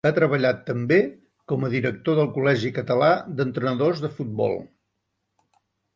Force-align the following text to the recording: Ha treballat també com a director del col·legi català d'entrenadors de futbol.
Ha 0.09 0.09
treballat 0.13 0.61
també 0.69 0.97
com 1.51 1.67
a 1.67 1.69
director 1.75 2.17
del 2.21 2.31
col·legi 2.37 2.71
català 2.79 3.13
d'entrenadors 3.41 4.03
de 4.07 4.15
futbol. 4.19 4.61